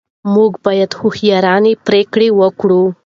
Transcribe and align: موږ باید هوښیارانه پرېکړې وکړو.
موږ 0.33 0.51
باید 0.65 0.91
هوښیارانه 0.99 1.71
پرېکړې 1.87 2.27
وکړو. 2.39 2.83